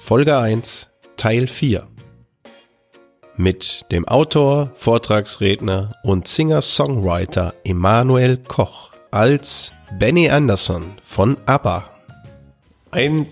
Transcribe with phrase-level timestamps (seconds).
[0.00, 1.86] Folge 1, Teil 4.
[3.36, 11.90] Mit dem Autor, Vortragsredner und Singer-Songwriter Emanuel Koch als Benny Anderson von ABBA.
[12.92, 13.26] Ein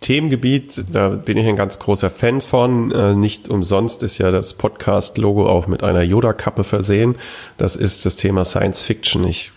[0.00, 2.90] Themengebiet, da bin ich ein ganz großer Fan von.
[2.90, 7.14] Äh, nicht umsonst ist ja das Podcast-Logo auch mit einer Yoda-Kappe versehen.
[7.56, 9.24] Das ist das Thema Science Fiction.
[9.24, 9.52] Ich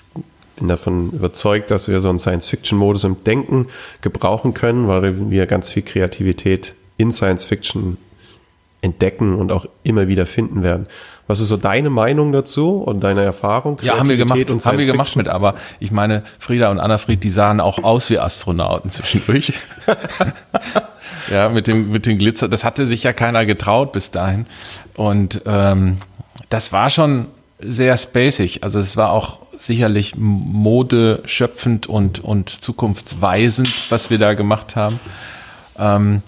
[0.64, 3.68] bin davon überzeugt, dass wir so einen Science-Fiction-Modus im Denken
[4.00, 7.98] gebrauchen können, weil wir ganz viel Kreativität in Science-Fiction
[8.80, 10.88] entdecken und auch immer wieder finden werden.
[11.28, 13.78] Was ist so deine Meinung dazu und deine Erfahrung?
[13.82, 17.30] Ja, haben wir gemacht, haben wir gemacht mit, aber ich meine, Frieda und Anna-Fried, die
[17.30, 19.52] sahen auch aus wie Astronauten zwischendurch.
[21.30, 24.46] ja, mit dem, mit dem Glitzer, das hatte sich ja keiner getraut bis dahin.
[24.96, 25.98] Und ähm,
[26.48, 27.28] das war schon
[27.66, 28.64] sehr spacig.
[28.64, 35.00] Also es war auch sicherlich modeschöpfend und, und zukunftsweisend, was wir da gemacht haben.
[35.78, 36.22] Ähm,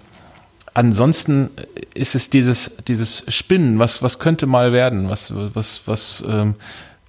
[0.74, 1.50] ansonsten
[1.94, 6.56] ist es dieses, dieses Spinnen, was, was könnte mal werden, was, was, was, ähm,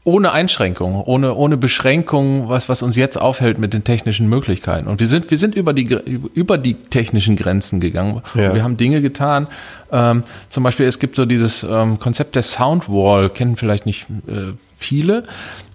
[0.06, 4.86] ohne Einschränkung, ohne, ohne Beschränkung, was, was uns jetzt aufhält mit den technischen Möglichkeiten.
[4.86, 5.98] Und wir sind, wir sind über die,
[6.32, 8.22] über die technischen Grenzen gegangen.
[8.36, 8.54] Ja.
[8.54, 9.48] Wir haben Dinge getan.
[9.90, 14.52] Ähm, zum Beispiel, es gibt so dieses ähm, Konzept der Soundwall, kennen vielleicht nicht äh,
[14.76, 15.24] viele.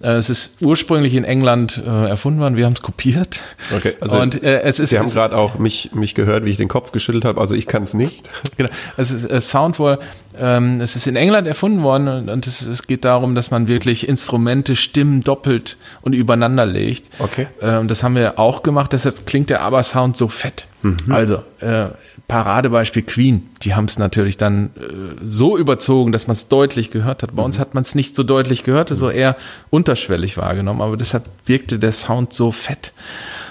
[0.02, 3.40] Äh, es ist ursprünglich in England äh, erfunden worden, wir haben es kopiert.
[3.76, 6.56] Okay, also und, äh, es ist, Sie haben gerade auch mich, mich gehört, wie ich
[6.56, 8.28] den Kopf geschüttelt habe, also ich kann es nicht.
[8.56, 9.98] Genau, es ist äh, Soundwall,
[10.38, 13.66] ähm, es ist in England erfunden worden und, und es, es, geht darum, dass man
[13.66, 17.08] wirklich Instrumente, Stimmen doppelt und übereinander legt.
[17.18, 17.46] Okay.
[17.60, 20.66] Äh, und das haben wir auch gemacht, deshalb klingt der Aber-Sound so fett.
[20.82, 20.96] Mhm.
[21.08, 21.88] Also, äh,
[22.28, 27.22] Paradebeispiel Queen, die haben es natürlich dann äh, so überzogen, dass man es deutlich gehört
[27.22, 27.34] hat.
[27.34, 27.46] Bei mhm.
[27.46, 29.36] uns hat man es nicht so deutlich gehört, so eher
[29.70, 32.92] unterschwellig wahrgenommen, aber deshalb wirkte der Sound so fett.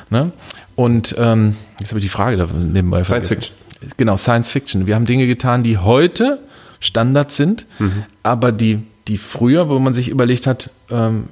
[0.10, 0.32] Ne?
[0.76, 3.52] Und ähm, jetzt habe ich die Frage da nebenbei Science vergessen.
[3.80, 3.94] Fiction.
[3.98, 4.88] Genau, Science Fiction.
[4.88, 6.40] Wir haben Dinge getan, die heute
[6.80, 8.04] Standard sind, mhm.
[8.24, 11.26] aber die, die früher, wo man sich überlegt hat, ähm,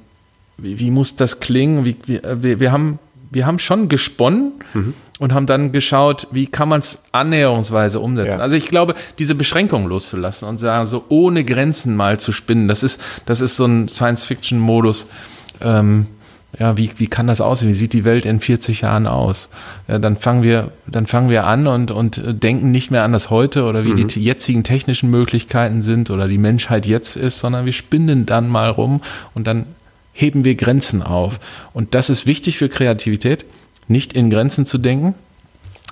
[0.56, 1.84] wie, wie, muss das klingen?
[1.84, 2.98] Wie, wie, äh, wir, wir, haben,
[3.30, 8.38] wir haben schon gesponnen, mhm und haben dann geschaut, wie kann man es annäherungsweise umsetzen.
[8.38, 8.42] Ja.
[8.42, 12.82] Also ich glaube, diese Beschränkung loszulassen und sagen, so ohne Grenzen mal zu spinnen, das
[12.82, 15.08] ist, das ist so ein Science-Fiction-Modus.
[15.60, 16.06] Ähm,
[16.58, 17.68] ja, wie, wie kann das aussehen?
[17.68, 19.50] Wie sieht die Welt in 40 Jahren aus?
[19.88, 23.28] Ja, dann fangen wir, dann fangen wir an und, und denken nicht mehr an das
[23.28, 24.08] heute oder wie mhm.
[24.08, 28.70] die jetzigen technischen Möglichkeiten sind oder die Menschheit jetzt ist, sondern wir spinnen dann mal
[28.70, 29.02] rum
[29.34, 29.66] und dann
[30.20, 31.40] heben wir Grenzen auf.
[31.72, 33.46] Und das ist wichtig für Kreativität
[33.88, 35.14] nicht in Grenzen zu denken.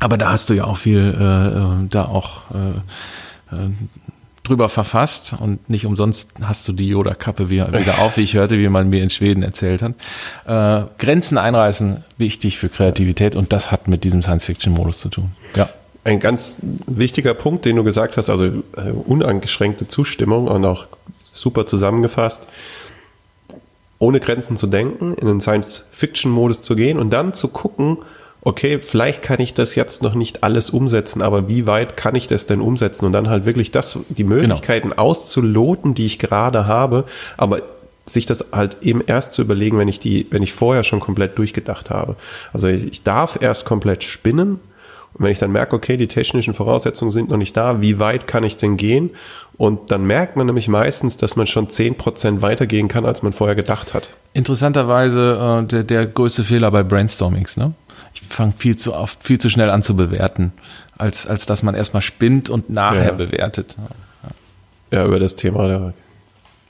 [0.01, 3.71] Aber da hast du ja auch viel äh, äh, da auch äh, äh,
[4.45, 8.69] drüber verfasst und nicht umsonst hast du die Yoda-Kappe wieder, auf, wie ich hörte, wie
[8.69, 9.95] man mir in Schweden erzählt hat.
[10.47, 15.33] Äh, Grenzen einreißen, wichtig für Kreativität und das hat mit diesem Science-Fiction-Modus zu tun.
[15.57, 15.69] Ja.
[16.05, 20.87] Ein ganz wichtiger Punkt, den du gesagt hast, also äh, uneingeschränkte Zustimmung und auch
[21.25, 22.45] super zusammengefasst
[23.99, 27.99] ohne Grenzen zu denken, in den Science-Fiction-Modus zu gehen und dann zu gucken,
[28.43, 32.29] okay, vielleicht kann ich das jetzt noch nicht alles umsetzen, aber wie weit kann ich
[32.29, 34.37] das denn umsetzen und dann halt wirklich das, die genau.
[34.37, 35.03] Möglichkeiten genau.
[35.03, 37.05] auszuloten, die ich gerade habe,
[37.37, 37.61] aber
[38.07, 41.37] sich das halt eben erst zu überlegen, wenn ich die, wenn ich vorher schon komplett
[41.37, 42.17] durchgedacht habe.
[42.53, 44.61] Also ich, ich darf erst komplett spinnen
[45.15, 48.27] und wenn ich dann merke, okay, die technischen Voraussetzungen sind noch nicht da, wie weit
[48.27, 49.11] kann ich denn gehen?
[49.57, 53.33] Und dann merkt man nämlich meistens, dass man schon zehn Prozent weitergehen kann, als man
[53.33, 54.11] vorher gedacht hat.
[54.33, 57.57] Interessanterweise äh, der, der größte Fehler bei Brainstormings.
[57.57, 57.73] Ne?
[58.15, 60.53] Ich fange viel zu oft, viel zu schnell an zu bewerten,
[60.97, 63.13] als, als dass man erstmal spinnt und nachher ja.
[63.15, 63.75] bewertet.
[64.91, 64.99] Ja.
[64.99, 65.93] ja, über das Thema, da,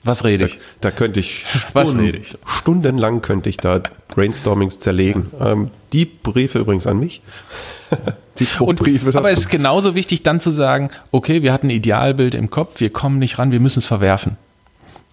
[0.05, 0.59] was rede ich?
[0.81, 1.45] Da, da könnte ich,
[1.75, 2.37] rede ich?
[2.47, 5.31] stundenlang könnte ich da Brainstormings zerlegen.
[5.41, 7.23] Ähm, die Briefe übrigens an mich.
[8.39, 8.81] Die und,
[9.17, 12.79] aber es ist genauso wichtig, dann zu sagen, okay, wir hatten ein Idealbild im Kopf,
[12.79, 14.37] wir kommen nicht ran, wir müssen es verwerfen.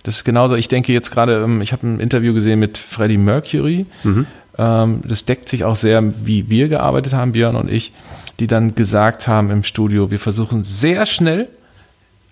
[0.04, 3.18] Das ist genauso, ich denke jetzt gerade, ähm, ich habe ein Interview gesehen mit Freddie
[3.18, 3.88] Mercury.
[4.04, 4.28] Mhm.
[4.60, 7.94] Ähm, das deckt sich auch sehr, wie wir gearbeitet haben, Björn und ich,
[8.40, 11.48] die dann gesagt haben im Studio, wir versuchen sehr schnell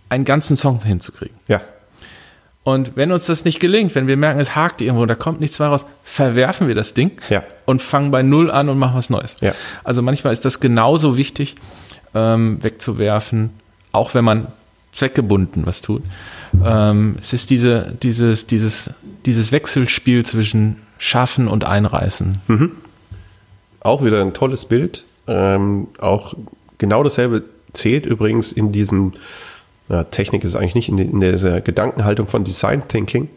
[0.09, 1.35] einen ganzen Song hinzukriegen.
[1.47, 1.61] Ja.
[2.63, 5.59] Und wenn uns das nicht gelingt, wenn wir merken, es hakt irgendwo, da kommt nichts
[5.59, 7.43] mehr raus, verwerfen wir das Ding ja.
[7.65, 9.37] und fangen bei Null an und machen was Neues.
[9.41, 9.53] Ja.
[9.83, 11.55] Also manchmal ist das genauso wichtig,
[12.15, 13.49] ähm, wegzuwerfen,
[13.91, 14.47] auch wenn man
[14.91, 16.03] zweckgebunden was tut.
[16.63, 18.91] Ähm, es ist diese, dieses, dieses,
[19.25, 22.37] dieses Wechselspiel zwischen Schaffen und Einreißen.
[22.47, 22.71] Mhm.
[23.81, 25.03] Auch wieder ein tolles Bild.
[25.27, 26.35] Ähm, auch
[26.77, 27.43] genau dasselbe
[27.73, 29.13] zählt übrigens in diesem
[29.93, 33.29] ja, Technik ist eigentlich nicht in, die, in dieser Gedankenhaltung von Design Thinking,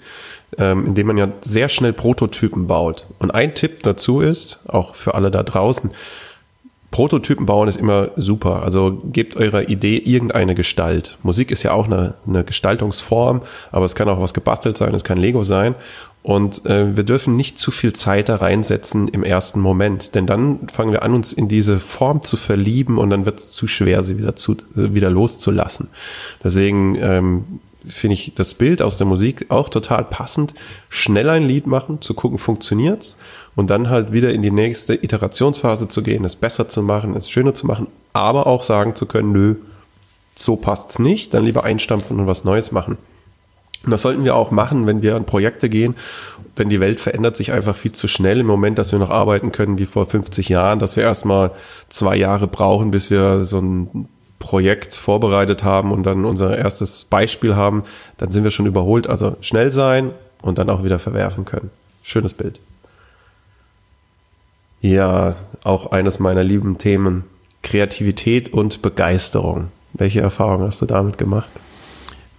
[0.58, 3.06] ähm, indem man ja sehr schnell Prototypen baut.
[3.18, 5.90] Und ein Tipp dazu ist, auch für alle da draußen,
[6.90, 8.62] Prototypen bauen ist immer super.
[8.62, 11.18] Also gebt eurer Idee irgendeine Gestalt.
[11.22, 15.04] Musik ist ja auch eine, eine Gestaltungsform, aber es kann auch was gebastelt sein, es
[15.04, 15.74] kann Lego sein.
[16.26, 20.66] Und äh, wir dürfen nicht zu viel Zeit da reinsetzen im ersten Moment, denn dann
[20.66, 24.02] fangen wir an, uns in diese Form zu verlieben und dann wird es zu schwer,
[24.02, 25.86] sie wieder, zu, äh, wieder loszulassen.
[26.42, 27.44] Deswegen ähm,
[27.86, 30.54] finde ich das Bild aus der Musik auch total passend.
[30.88, 33.18] Schnell ein Lied machen, zu gucken, funktioniert's
[33.54, 37.30] und dann halt wieder in die nächste Iterationsphase zu gehen, es besser zu machen, es
[37.30, 39.54] schöner zu machen, aber auch sagen zu können, nö,
[40.34, 42.98] so passt's nicht, dann lieber einstampfen und was Neues machen.
[43.84, 45.94] Und das sollten wir auch machen, wenn wir an Projekte gehen,
[46.58, 49.52] denn die Welt verändert sich einfach viel zu schnell im Moment, dass wir noch arbeiten
[49.52, 51.52] können wie vor 50 Jahren, dass wir erstmal
[51.88, 54.08] zwei Jahre brauchen, bis wir so ein
[54.38, 57.84] Projekt vorbereitet haben und dann unser erstes Beispiel haben,
[58.18, 59.06] dann sind wir schon überholt.
[59.06, 60.12] Also schnell sein
[60.42, 61.70] und dann auch wieder verwerfen können.
[62.02, 62.60] Schönes Bild.
[64.80, 65.34] Ja,
[65.64, 67.24] auch eines meiner lieben Themen.
[67.62, 69.68] Kreativität und Begeisterung.
[69.94, 71.50] Welche Erfahrungen hast du damit gemacht?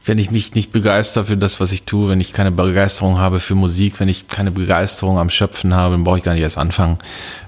[0.08, 3.40] Wenn ich mich nicht begeister für das, was ich tue, wenn ich keine Begeisterung habe
[3.40, 6.58] für Musik, wenn ich keine Begeisterung am Schöpfen habe, dann brauche ich gar nicht erst
[6.58, 6.98] anfangen.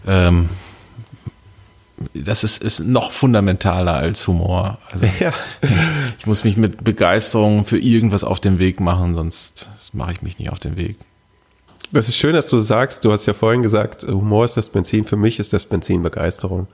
[0.05, 0.49] Ähm,
[2.13, 4.77] das ist, ist noch fundamentaler als Humor.
[4.91, 5.33] Also ja.
[5.61, 5.69] ich,
[6.19, 10.39] ich, muss mich mit Begeisterung für irgendwas auf den Weg machen, sonst mache ich mich
[10.39, 10.97] nicht auf den Weg.
[11.91, 15.05] Das ist schön, dass du sagst, du hast ja vorhin gesagt, Humor ist das Benzin,
[15.05, 16.67] für mich ist das Benzin Begeisterung.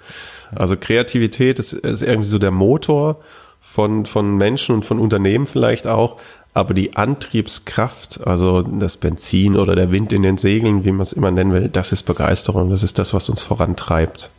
[0.54, 3.22] Also Kreativität ist, ist irgendwie so der Motor
[3.66, 6.18] von, von Menschen und von Unternehmen vielleicht auch,
[6.54, 11.12] aber die Antriebskraft, also das Benzin oder der Wind in den Segeln, wie man es
[11.12, 14.30] immer nennen will, das ist Begeisterung, das ist das, was uns vorantreibt.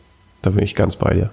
[0.41, 1.31] Da bin ich ganz bei dir.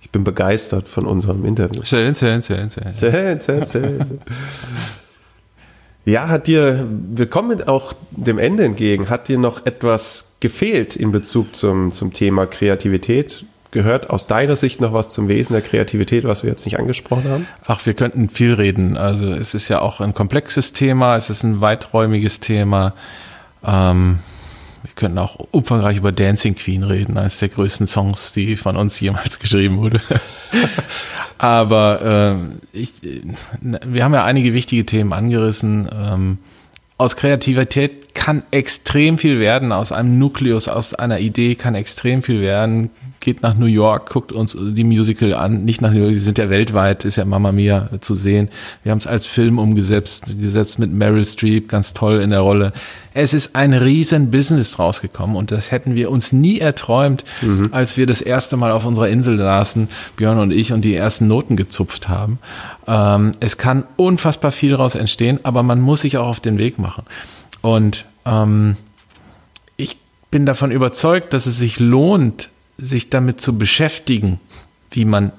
[0.00, 1.82] Ich bin begeistert von unserem Interview.
[1.84, 2.94] Schön, schön, schön, schön.
[2.98, 4.20] Schön, schön, schön.
[6.06, 11.12] Ja, hat dir, wir kommen auch dem Ende entgegen, hat dir noch etwas gefehlt in
[11.12, 13.44] Bezug zum, zum Thema Kreativität?
[13.72, 17.30] Gehört aus deiner Sicht noch was zum Wesen der Kreativität, was wir jetzt nicht angesprochen
[17.30, 17.46] haben?
[17.66, 18.96] Ach, wir könnten viel reden.
[18.96, 22.94] Also es ist ja auch ein komplexes Thema, es ist ein weiträumiges Thema.
[23.64, 24.18] Ähm,
[24.82, 28.98] wir könnten auch umfangreich über Dancing Queen reden, eines der größten Songs, die von uns
[28.98, 30.00] jemals geschrieben wurde.
[31.38, 32.40] Aber
[32.74, 32.94] äh, ich,
[33.60, 35.88] wir haben ja einige wichtige Themen angerissen.
[35.94, 36.38] Ähm,
[36.98, 42.40] aus Kreativität kann extrem viel werden, aus einem Nukleus, aus einer Idee kann extrem viel
[42.40, 42.90] werden
[43.20, 46.38] geht nach New York, guckt uns die Musical an, nicht nach New York, die sind
[46.38, 48.48] ja weltweit, ist ja Mama Mia zu sehen.
[48.82, 52.72] Wir haben es als Film umgesetzt, gesetzt mit Meryl Streep, ganz toll in der Rolle.
[53.12, 57.68] Es ist ein riesen Business rausgekommen und das hätten wir uns nie erträumt, mhm.
[57.72, 61.26] als wir das erste Mal auf unserer Insel saßen, Björn und ich, und die ersten
[61.26, 62.38] Noten gezupft haben.
[62.86, 66.78] Ähm, es kann unfassbar viel daraus entstehen, aber man muss sich auch auf den Weg
[66.78, 67.04] machen.
[67.60, 68.76] Und ähm,
[69.76, 69.98] ich
[70.30, 72.48] bin davon überzeugt, dass es sich lohnt,
[72.80, 74.40] sich damit zu beschäftigen,
[74.90, 75.32] wie man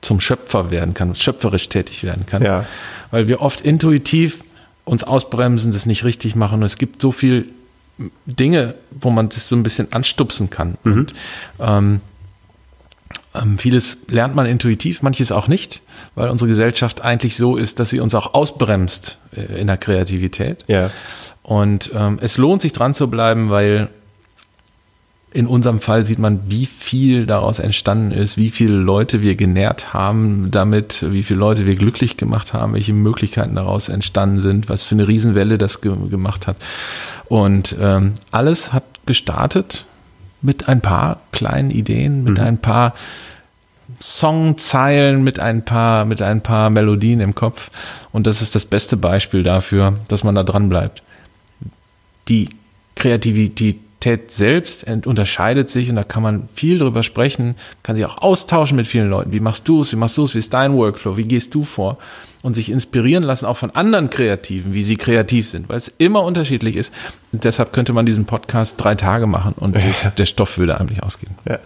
[0.00, 2.42] zum Schöpfer werden kann, schöpferisch tätig werden kann.
[2.42, 2.66] Ja.
[3.10, 4.42] Weil wir oft intuitiv
[4.84, 6.60] uns ausbremsen, das nicht richtig machen.
[6.60, 7.48] Und es gibt so viel
[8.26, 10.78] Dinge, wo man das so ein bisschen anstupsen kann.
[10.84, 10.92] Mhm.
[10.92, 11.14] Und
[11.60, 12.00] ähm,
[13.34, 15.82] ähm, vieles lernt man intuitiv, manches auch nicht,
[16.14, 20.64] weil unsere Gesellschaft eigentlich so ist, dass sie uns auch ausbremst äh, in der Kreativität.
[20.66, 20.90] Ja.
[21.42, 23.88] Und ähm, es lohnt sich dran zu bleiben, weil
[25.32, 29.94] in unserem Fall sieht man, wie viel daraus entstanden ist, wie viele Leute wir genährt
[29.94, 34.82] haben damit, wie viele Leute wir glücklich gemacht haben, welche Möglichkeiten daraus entstanden sind, was
[34.82, 36.56] für eine Riesenwelle das ge gemacht hat.
[37.26, 39.84] Und ähm, alles hat gestartet
[40.42, 42.44] mit ein paar kleinen Ideen, mit mhm.
[42.44, 42.94] ein paar
[44.00, 47.70] Songzeilen, mit ein paar, mit ein paar Melodien im Kopf.
[48.10, 51.02] Und das ist das beste Beispiel dafür, dass man da dran bleibt.
[52.28, 52.48] Die
[52.96, 58.18] Kreativität Kreativität selbst unterscheidet sich und da kann man viel drüber sprechen, kann sich auch
[58.18, 59.32] austauschen mit vielen Leuten.
[59.32, 59.92] Wie machst du es?
[59.92, 60.34] Wie machst du es?
[60.34, 61.16] Wie ist dein Workflow?
[61.16, 61.98] Wie gehst du vor?
[62.42, 66.24] Und sich inspirieren lassen auch von anderen Kreativen, wie sie kreativ sind, weil es immer
[66.24, 66.94] unterschiedlich ist.
[67.32, 69.82] Und deshalb könnte man diesen Podcast drei Tage machen und ja.
[69.82, 71.34] das, der Stoff würde eigentlich ausgehen.
[71.46, 71.58] Ja.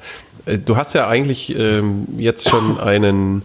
[0.47, 3.43] Äh, du hast ja eigentlich ähm, jetzt schon einen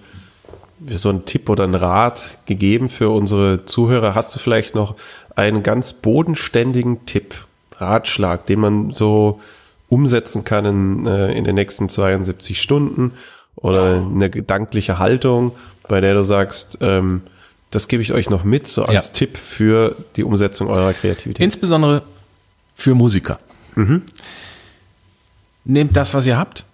[0.89, 4.15] so einen Tipp oder einen Rat gegeben für unsere Zuhörer.
[4.15, 4.96] Hast du vielleicht noch
[5.36, 7.36] einen ganz bodenständigen Tipp
[7.79, 9.39] Ratschlag, den man so
[9.88, 13.13] umsetzen kann in, äh, in den nächsten 72 Stunden
[13.55, 15.55] oder eine gedankliche Haltung,
[15.88, 17.21] bei der du sagst, ähm,
[17.71, 19.13] das gebe ich euch noch mit, so als ja.
[19.13, 21.43] Tipp für die Umsetzung eurer Kreativität.
[21.43, 22.03] Insbesondere
[22.75, 23.38] für Musiker.
[23.75, 24.03] Mhm.
[25.65, 26.65] Nehmt das, was ihr habt.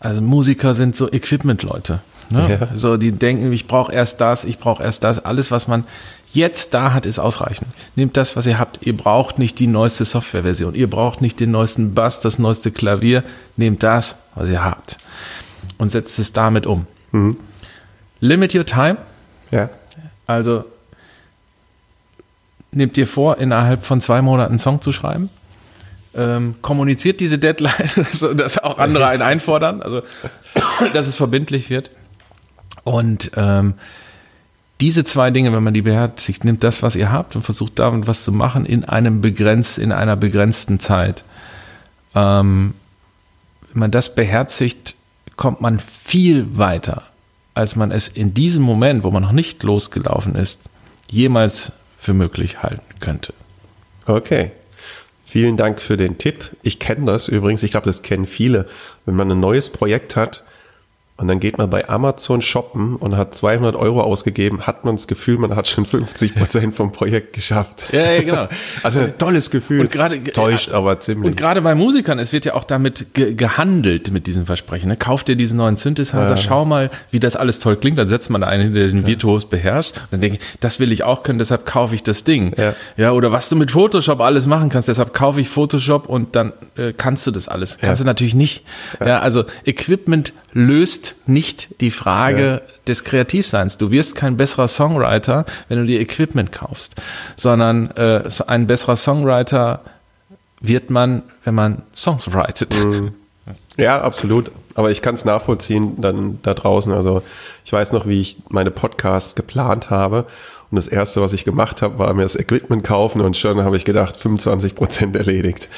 [0.00, 2.00] Also Musiker sind so Equipment-Leute.
[2.30, 2.58] Ne?
[2.60, 2.76] Ja.
[2.76, 5.24] So, die denken, ich brauche erst das, ich brauche erst das.
[5.24, 5.84] Alles, was man
[6.32, 7.68] jetzt da hat, ist ausreichend.
[7.96, 8.80] Nehmt das, was ihr habt.
[8.82, 10.74] Ihr braucht nicht die neueste Softwareversion.
[10.74, 13.24] Ihr braucht nicht den neuesten Bass, das neueste Klavier.
[13.56, 14.98] Nehmt das, was ihr habt.
[15.78, 16.86] Und setzt es damit um.
[17.12, 17.36] Mhm.
[18.20, 18.98] Limit your time.
[19.50, 19.70] Ja.
[20.26, 20.64] Also
[22.72, 25.30] nehmt dir vor, innerhalb von zwei Monaten einen Song zu schreiben.
[26.14, 27.90] Ähm, kommuniziert diese Deadline,
[28.36, 30.02] dass auch andere einen einfordern, also
[30.92, 31.90] dass es verbindlich wird.
[32.88, 33.74] Und ähm,
[34.80, 38.06] diese zwei Dinge, wenn man die beherzigt, nimmt das, was ihr habt und versucht damit
[38.06, 41.22] was zu machen in einem begrenzt, in einer begrenzten Zeit.
[42.14, 42.72] Ähm,
[43.70, 44.96] wenn man das beherzigt,
[45.36, 47.02] kommt man viel weiter,
[47.52, 50.70] als man es in diesem Moment, wo man noch nicht losgelaufen ist,
[51.10, 53.34] jemals für möglich halten könnte.
[54.06, 54.52] Okay.
[55.26, 56.56] Vielen Dank für den Tipp.
[56.62, 58.66] Ich kenne das übrigens, ich glaube, das kennen viele.
[59.04, 60.42] Wenn man ein neues Projekt hat,
[61.20, 65.08] und dann geht man bei Amazon shoppen und hat 200 Euro ausgegeben, hat man das
[65.08, 67.86] Gefühl, man hat schon 50 Prozent vom Projekt geschafft.
[67.90, 68.48] Ja, ja, genau.
[68.84, 69.80] Also ein tolles Gefühl.
[69.80, 71.32] Und gerade täuscht aber ziemlich.
[71.32, 74.88] Und gerade bei Musikern, es wird ja auch damit ge gehandelt mit diesen Versprechen.
[74.88, 74.96] Ne?
[74.96, 76.36] Kauf dir diesen neuen Synthesizer, ja.
[76.36, 77.98] schau mal, wie das alles toll klingt.
[77.98, 79.96] Dann setzt man da einen, der den virtuos beherrscht.
[79.96, 82.54] Und dann denke ich, das will ich auch können, deshalb kaufe ich das Ding.
[82.56, 82.74] Ja.
[82.96, 86.52] ja, oder was du mit Photoshop alles machen kannst, deshalb kaufe ich Photoshop und dann
[86.76, 87.78] äh, kannst du das alles.
[87.78, 88.04] Kannst ja.
[88.04, 88.64] du natürlich nicht.
[89.00, 89.08] Ja.
[89.08, 92.72] ja, also Equipment löst nicht die Frage ja.
[92.86, 93.78] des Kreativseins.
[93.78, 96.96] Du wirst kein besserer Songwriter, wenn du dir Equipment kaufst,
[97.36, 99.80] sondern äh, ein besserer Songwriter
[100.60, 102.82] wird man, wenn man Songs writet.
[102.82, 103.12] Mhm.
[103.76, 104.50] Ja, absolut.
[104.74, 106.92] Aber ich kann es nachvollziehen dann da draußen.
[106.92, 107.22] Also
[107.64, 110.26] ich weiß noch, wie ich meine Podcasts geplant habe.
[110.70, 113.76] Und das erste, was ich gemacht habe, war mir das Equipment kaufen und schon habe
[113.76, 115.68] ich gedacht, 25 Prozent erledigt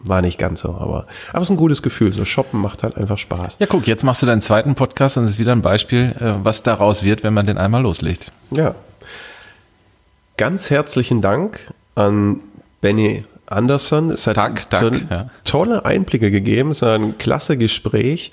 [0.00, 2.12] war nicht ganz so, aber, aber es ist ein gutes Gefühl.
[2.12, 3.56] So shoppen macht halt einfach Spaß.
[3.58, 6.34] Ja, guck, jetzt machst du deinen zweiten Podcast und es ist wieder ein Beispiel, äh,
[6.44, 8.32] was daraus wird, wenn man den einmal loslegt.
[8.50, 8.74] Ja.
[10.36, 12.40] Ganz herzlichen Dank an
[12.80, 14.10] Benny Anderson.
[14.10, 15.30] Es hat Tag, Tag, so ja.
[15.44, 16.70] tolle Einblicke gegeben.
[16.70, 18.30] Es war ein klasse Gespräch.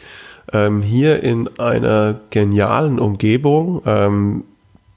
[0.53, 3.81] Ähm, hier in einer genialen Umgebung.
[3.85, 4.43] Ähm,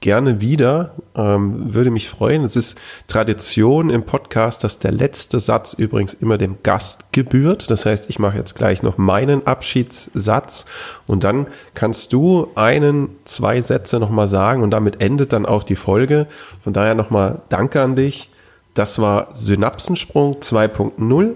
[0.01, 0.93] gerne wieder.
[1.15, 2.43] Ähm, würde mich freuen.
[2.43, 2.77] Es ist
[3.07, 7.69] Tradition im Podcast, dass der letzte Satz übrigens immer dem Gast gebührt.
[7.69, 10.65] Das heißt, ich mache jetzt gleich noch meinen Abschiedssatz
[11.07, 15.75] und dann kannst du einen, zwei Sätze nochmal sagen und damit endet dann auch die
[15.75, 16.27] Folge.
[16.61, 18.29] Von daher nochmal Danke an dich.
[18.73, 21.31] Das war Synapsensprung 2.0,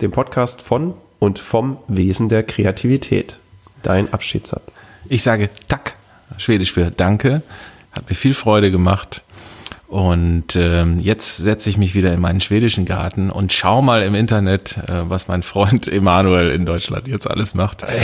[0.00, 3.38] dem Podcast von und vom Wesen der Kreativität.
[3.82, 4.74] Dein Abschiedssatz.
[5.08, 5.94] Ich sage Tack,
[6.38, 7.42] Schwedisch für Danke.
[7.96, 9.22] Hat mir viel Freude gemacht.
[9.86, 14.14] Und ähm, jetzt setze ich mich wieder in meinen schwedischen Garten und schau mal im
[14.14, 17.84] Internet, äh, was mein Freund Emanuel in Deutschland jetzt alles macht.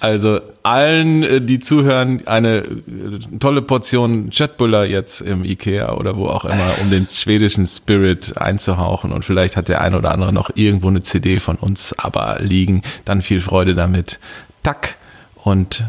[0.00, 6.26] Also allen, äh, die zuhören, eine äh, tolle Portion Chatbuller jetzt im Ikea oder wo
[6.26, 9.10] auch immer, um den schwedischen Spirit einzuhauchen.
[9.10, 12.82] Und vielleicht hat der ein oder andere noch irgendwo eine CD von uns aber liegen.
[13.04, 14.20] Dann viel Freude damit.
[14.62, 14.96] Tack
[15.34, 15.82] und